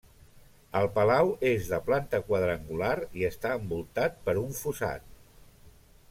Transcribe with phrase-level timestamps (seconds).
[0.77, 5.05] El palau és de planta quadrangular i està envoltat per un fossat.